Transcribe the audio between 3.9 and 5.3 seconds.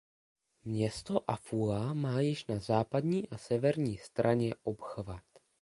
straně obchvat.